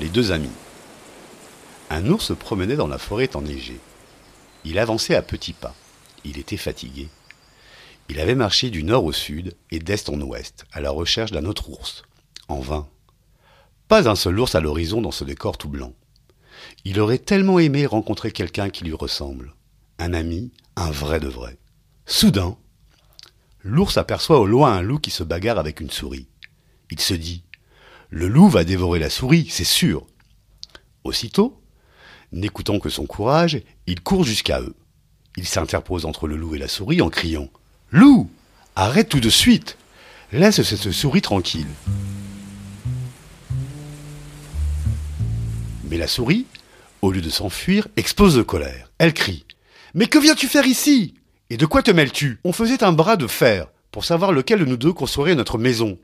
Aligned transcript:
les 0.00 0.08
deux 0.08 0.32
amis. 0.32 0.48
Un 1.90 2.06
ours 2.06 2.24
se 2.24 2.32
promenait 2.32 2.76
dans 2.76 2.88
la 2.88 2.96
forêt 2.96 3.36
enneigée. 3.36 3.78
Il 4.64 4.78
avançait 4.78 5.14
à 5.14 5.20
petits 5.20 5.52
pas. 5.52 5.74
Il 6.24 6.38
était 6.38 6.56
fatigué. 6.56 7.08
Il 8.08 8.18
avait 8.18 8.34
marché 8.34 8.70
du 8.70 8.82
nord 8.82 9.04
au 9.04 9.12
sud 9.12 9.54
et 9.70 9.78
d'est 9.78 10.08
en 10.08 10.18
ouest, 10.22 10.64
à 10.72 10.80
la 10.80 10.90
recherche 10.90 11.32
d'un 11.32 11.44
autre 11.44 11.68
ours. 11.68 12.02
En 12.48 12.60
vain. 12.60 12.88
Pas 13.88 14.08
un 14.08 14.16
seul 14.16 14.40
ours 14.40 14.54
à 14.54 14.60
l'horizon 14.60 15.02
dans 15.02 15.10
ce 15.10 15.24
décor 15.24 15.58
tout 15.58 15.68
blanc. 15.68 15.92
Il 16.84 16.98
aurait 16.98 17.18
tellement 17.18 17.58
aimé 17.58 17.84
rencontrer 17.84 18.32
quelqu'un 18.32 18.70
qui 18.70 18.84
lui 18.84 18.94
ressemble. 18.94 19.54
Un 19.98 20.14
ami, 20.14 20.50
un 20.76 20.90
vrai 20.90 21.20
de 21.20 21.28
vrai. 21.28 21.58
Soudain, 22.06 22.56
l'ours 23.62 23.98
aperçoit 23.98 24.40
au 24.40 24.46
loin 24.46 24.72
un 24.72 24.82
loup 24.82 24.98
qui 24.98 25.10
se 25.10 25.22
bagarre 25.22 25.58
avec 25.58 25.80
une 25.80 25.90
souris. 25.90 26.28
Il 26.90 27.00
se 27.00 27.14
dit 27.14 27.44
le 28.10 28.26
loup 28.26 28.48
va 28.48 28.64
dévorer 28.64 28.98
la 28.98 29.08
souris, 29.08 29.46
c'est 29.48 29.64
sûr. 29.64 30.04
Aussitôt, 31.04 31.60
n'écoutant 32.32 32.80
que 32.80 32.90
son 32.90 33.06
courage, 33.06 33.62
il 33.86 34.00
court 34.00 34.24
jusqu'à 34.24 34.60
eux. 34.60 34.74
Il 35.36 35.46
s'interpose 35.46 36.04
entre 36.04 36.26
le 36.26 36.36
loup 36.36 36.56
et 36.56 36.58
la 36.58 36.66
souris 36.66 37.00
en 37.00 37.08
criant 37.08 37.48
Loup 37.92 38.28
Arrête 38.74 39.08
tout 39.08 39.20
de 39.20 39.30
suite 39.30 39.78
Laisse 40.32 40.62
cette 40.62 40.90
souris 40.90 41.22
tranquille. 41.22 41.66
Mais 45.88 45.96
la 45.96 46.06
souris, 46.06 46.46
au 47.02 47.10
lieu 47.10 47.20
de 47.20 47.30
s'enfuir, 47.30 47.88
explose 47.96 48.36
de 48.36 48.42
colère. 48.42 48.90
Elle 48.98 49.14
crie 49.14 49.44
Mais 49.94 50.06
que 50.06 50.18
viens-tu 50.18 50.46
faire 50.46 50.66
ici? 50.66 51.14
Et 51.48 51.56
de 51.56 51.66
quoi 51.66 51.82
te 51.82 51.90
mêles-tu? 51.90 52.38
On 52.44 52.52
faisait 52.52 52.84
un 52.84 52.92
bras 52.92 53.16
de 53.16 53.26
fer 53.26 53.68
pour 53.90 54.04
savoir 54.04 54.32
lequel 54.32 54.60
de 54.60 54.64
nous 54.64 54.76
deux 54.76 54.92
construirait 54.92 55.34
notre 55.34 55.58
maison. 55.58 55.98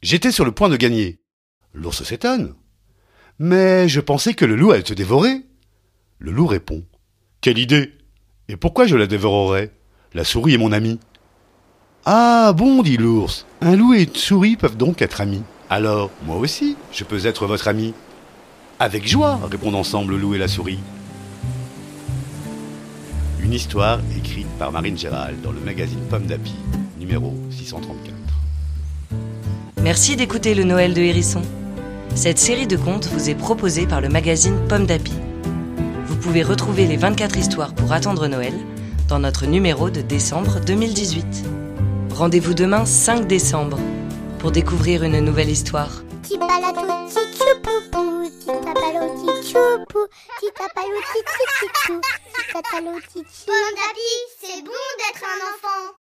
J'étais 0.00 0.30
sur 0.32 0.44
le 0.44 0.52
point 0.52 0.68
de 0.68 0.76
gagner. 0.76 1.21
L'ours 1.74 2.02
s'étonne. 2.02 2.54
Mais 3.38 3.88
je 3.88 4.00
pensais 4.00 4.34
que 4.34 4.44
le 4.44 4.56
loup 4.56 4.72
allait 4.72 4.82
te 4.82 4.94
dévorer. 4.94 5.42
Le 6.18 6.30
loup 6.30 6.46
répond. 6.46 6.84
Quelle 7.40 7.58
idée 7.58 7.92
Et 8.48 8.56
pourquoi 8.56 8.86
je 8.86 8.96
la 8.96 9.06
dévorerais? 9.06 9.72
La 10.14 10.24
souris 10.24 10.54
est 10.54 10.58
mon 10.58 10.72
amie. 10.72 11.00
Ah 12.04 12.52
bon, 12.54 12.82
dit 12.82 12.96
l'ours. 12.96 13.46
Un 13.60 13.76
loup 13.76 13.94
et 13.94 14.02
une 14.02 14.14
souris 14.14 14.56
peuvent 14.56 14.76
donc 14.76 15.02
être 15.02 15.20
amis. 15.20 15.42
Alors, 15.70 16.10
moi 16.26 16.36
aussi, 16.36 16.76
je 16.92 17.04
peux 17.04 17.26
être 17.26 17.46
votre 17.46 17.68
ami. 17.68 17.94
Avec 18.78 19.08
joie, 19.08 19.40
répondent 19.50 19.76
ensemble 19.76 20.12
le 20.12 20.18
loup 20.18 20.34
et 20.34 20.38
la 20.38 20.48
souris. 20.48 20.80
Une 23.40 23.52
histoire 23.52 24.00
écrite 24.16 24.48
par 24.58 24.70
Marine 24.72 24.98
Gérald 24.98 25.40
dans 25.40 25.52
le 25.52 25.60
magazine 25.60 26.00
Pomme 26.10 26.26
d'Api, 26.26 26.54
numéro 26.98 27.34
634. 27.50 28.14
Merci 29.82 30.16
d'écouter 30.16 30.54
le 30.54 30.64
Noël 30.64 30.94
de 30.94 31.00
Hérisson. 31.00 31.42
Cette 32.14 32.38
série 32.38 32.66
de 32.66 32.76
contes 32.76 33.06
vous 33.06 33.30
est 33.30 33.34
proposée 33.34 33.86
par 33.86 34.00
le 34.00 34.08
magazine 34.08 34.58
Pomme 34.68 34.86
d'Api. 34.86 35.14
Vous 36.06 36.16
pouvez 36.16 36.42
retrouver 36.42 36.86
les 36.86 36.96
24 36.96 37.36
histoires 37.36 37.74
pour 37.74 37.92
attendre 37.92 38.28
Noël 38.28 38.54
dans 39.08 39.18
notre 39.18 39.46
numéro 39.46 39.90
de 39.90 40.02
décembre 40.02 40.60
2018. 40.60 41.44
Rendez-vous 42.14 42.54
demain 42.54 42.84
5 42.84 43.26
décembre 43.26 43.78
pour 44.38 44.52
découvrir 44.52 45.02
une 45.02 45.20
nouvelle 45.20 45.50
histoire. 45.50 46.02
Petit 46.22 46.38
palato, 46.38 46.82
petit 47.08 47.60
poupou. 47.62 48.28
Petit 48.28 48.46
papalo, 48.46 49.14
petit 49.14 49.52
choupou. 49.52 50.06
Petit 50.38 50.52
papalo, 50.56 50.96
petit 51.12 51.24
chouchou. 51.58 52.00
Petit 52.00 52.52
papalo, 52.52 52.98
petit 53.00 53.46
Bon 53.46 53.52
d'appui, 53.76 54.12
c'est 54.40 54.62
bon 54.62 54.70
d'être 54.98 55.24
un 55.24 55.40
enfant. 55.48 56.01